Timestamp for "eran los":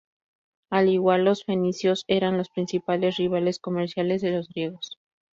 2.07-2.49